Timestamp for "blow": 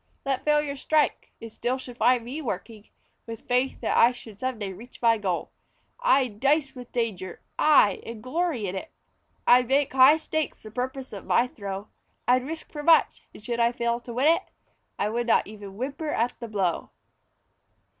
16.47-16.89